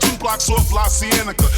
Two 0.00 0.16
blocks 0.18 0.50
off 0.50 0.72
La 0.72 0.88
Cienega. 0.88 1.48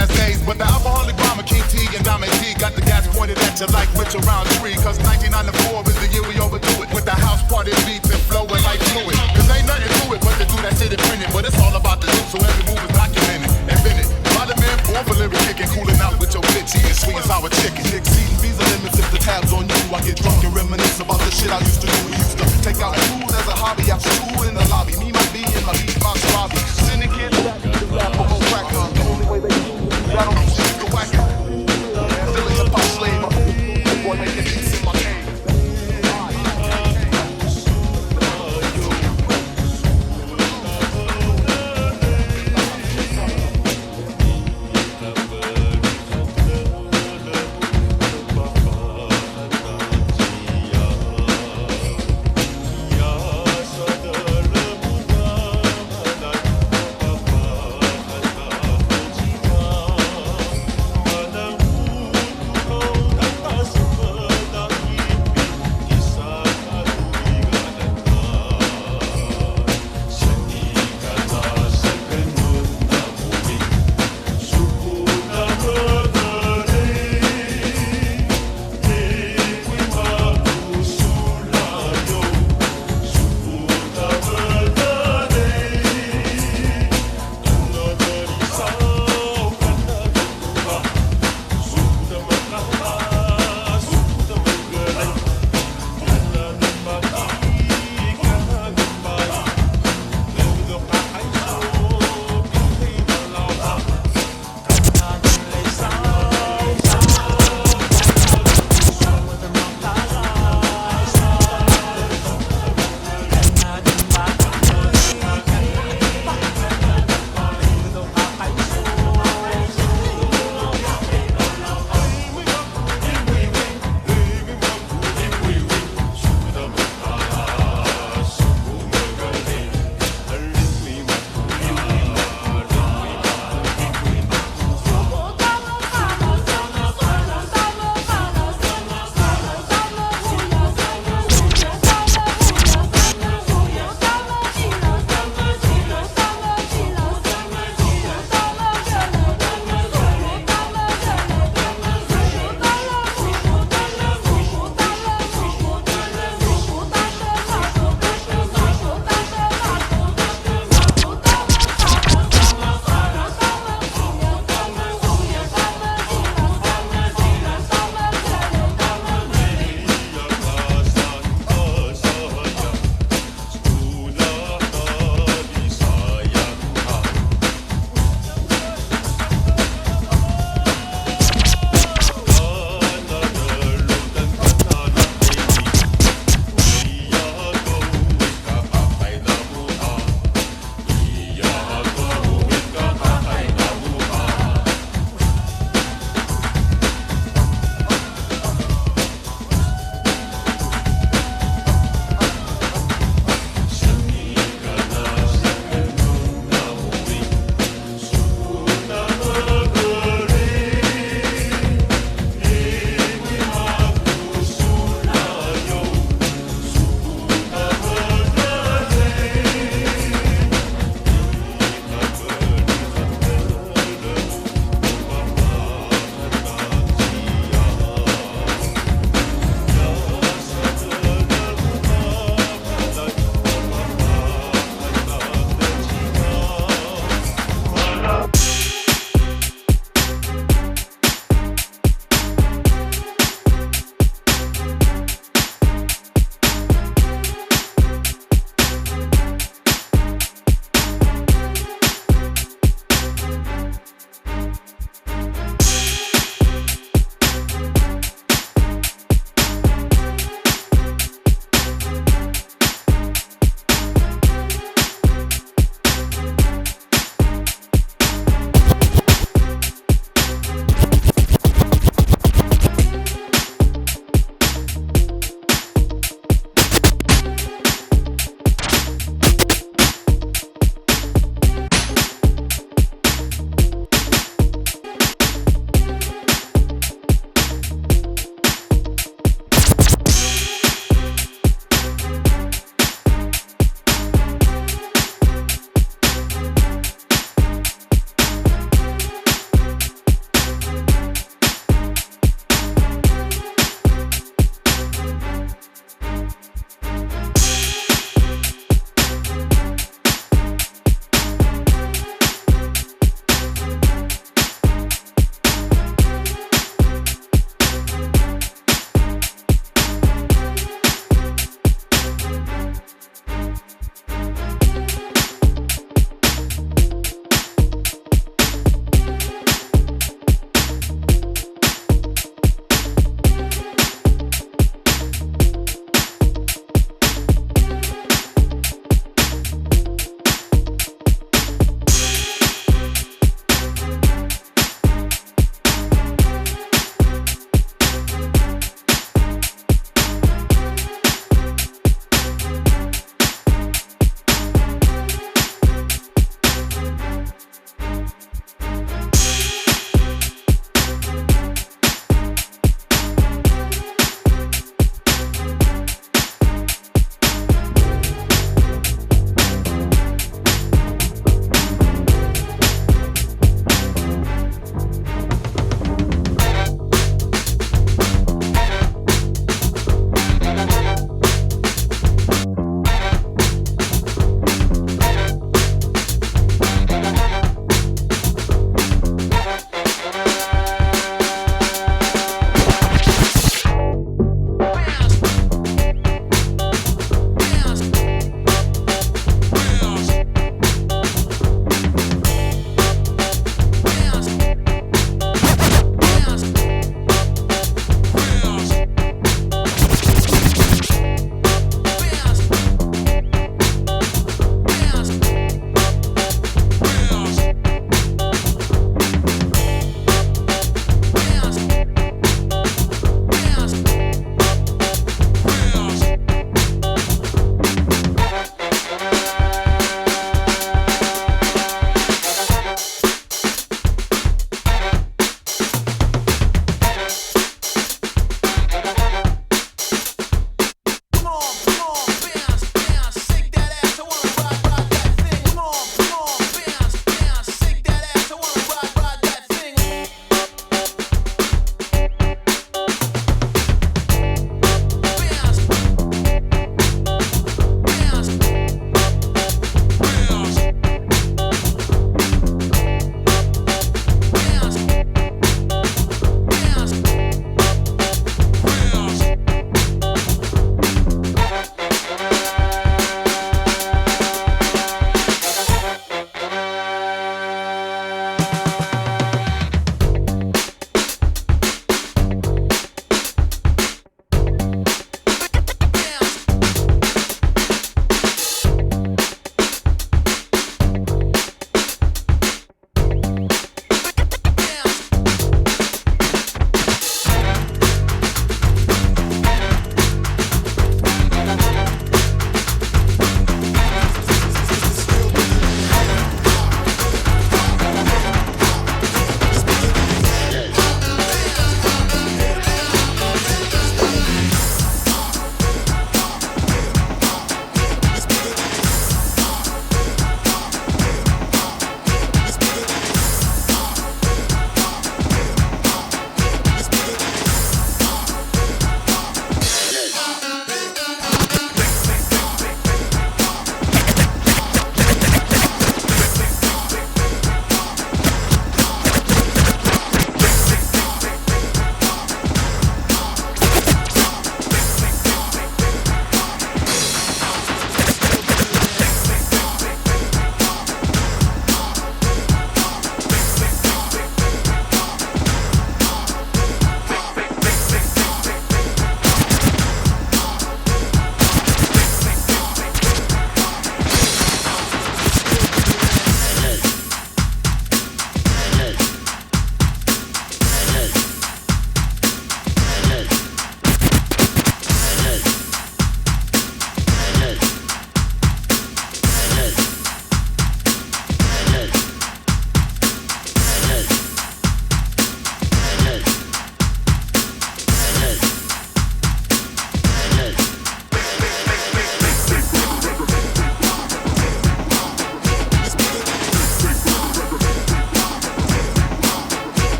past 0.00 0.16
days, 0.16 0.40
but 0.48 0.56
the 0.56 0.64
alcoholic 0.64 1.16
bomber 1.20 1.44
King 1.44 1.62
T 1.68 1.84
and 1.92 2.04
Diamond 2.04 2.32
D 2.40 2.56
got 2.56 2.72
the 2.72 2.80
gas 2.80 3.04
pointed 3.12 3.36
at 3.44 3.60
you 3.60 3.68
like 3.76 3.88
which 4.00 4.16
around 4.16 4.48
three. 4.56 4.72
Cause 4.80 4.96
1994 5.04 5.92
is 5.92 5.98
the 6.00 6.08
year 6.08 6.24
we 6.24 6.40
overdo 6.40 6.72
it. 6.80 6.88
With 6.96 7.04
the 7.04 7.16
house 7.16 7.44
party 7.52 7.72
beats 7.84 8.08
and 8.08 8.22
flowing 8.24 8.64
like 8.64 8.80
fluid. 8.92 9.16
Cause 9.36 9.48
ain't 9.52 9.68
nothing 9.68 9.92
to 9.92 10.04
it 10.16 10.20
but 10.24 10.34
to 10.40 10.46
do 10.48 10.56
that 10.64 10.74
shit 10.80 10.96
and 10.96 11.02
print 11.04 11.20
it. 11.20 11.30
But 11.32 11.44
it's 11.44 11.58
all 11.60 11.74
about 11.76 12.00
the 12.00 12.08
loop, 12.08 12.26
so 12.32 12.38
every 12.40 12.64
move 12.72 12.80
is 12.80 12.92
documented. 12.96 13.52
Invented. 13.68 14.08
By 14.32 14.48
the 14.48 14.56
man, 14.56 14.76
born 14.88 15.04
for 15.04 15.16
lyric 15.20 15.40
kicking, 15.44 15.68
cooling 15.76 16.00
out 16.00 16.16
with 16.16 16.32
your 16.32 16.44
bitch, 16.56 16.72
eating 16.72 16.96
sweet 16.96 17.20
and 17.20 17.28
sour 17.28 17.52
chicken. 17.60 17.84
Exceeding 17.92 18.40
visa 18.40 18.64
limits 18.72 18.96
if 18.96 19.08
the 19.12 19.20
tab's 19.20 19.52
on 19.52 19.68
you. 19.68 19.80
I 19.92 20.00
get 20.00 20.16
drunk 20.16 20.40
and 20.40 20.54
reminisce 20.56 21.00
about 21.00 21.20
the 21.20 21.30
shit 21.30 21.52
I 21.52 21.60
used 21.60 21.84
to 21.84 21.88
do. 21.88 21.98
We 22.08 22.16
used 22.16 22.40
to 22.40 22.46
take 22.64 22.80
out 22.80 22.96
food 22.96 23.28
as 23.36 23.46
a 23.52 23.56
hobby 23.56 23.84
after 23.92 24.08
school 24.16 24.48
in 24.48 24.56
the 24.56 24.64
lobby. 24.72 24.96
Me, 24.96 25.12
my 25.12 25.24
B, 25.34 25.44
and 25.44 25.66
my 25.68 25.76
B 25.84 25.89